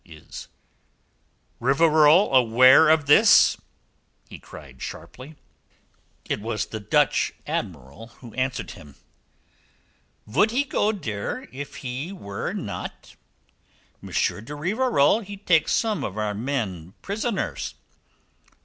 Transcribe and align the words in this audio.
"Is 0.03 0.47
Rivarol 1.59 2.33
aware 2.33 2.89
of 2.89 3.05
this?" 3.05 3.55
he 4.27 4.39
cried 4.39 4.81
sharply. 4.81 5.35
It 6.25 6.41
was 6.41 6.65
the 6.65 6.79
Dutch 6.79 7.33
Admiral 7.45 8.07
who 8.19 8.33
answered 8.33 8.71
him. 8.71 8.95
"Vould 10.25 10.49
he 10.49 10.63
go 10.63 10.91
dere 10.91 11.47
if 11.51 11.75
he 11.85 12.11
were 12.11 12.51
not? 12.51 13.15
M. 14.01 14.09
de 14.09 14.55
Rivarol 14.55 15.19
he 15.19 15.37
take 15.37 15.69
some 15.69 16.03
of 16.03 16.17
our 16.17 16.33
men 16.33 16.95
prisoners. 17.03 17.75